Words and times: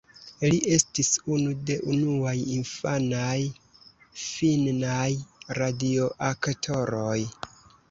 Li 0.51 0.59
estis 0.77 1.11
unu 1.35 1.51
de 1.69 1.75
unuaj 1.95 2.33
infanaj 2.55 3.35
finnaj 4.25 5.07
radioaktoroj. 5.61 7.17